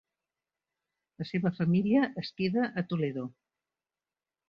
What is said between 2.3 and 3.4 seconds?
queda a Toledo.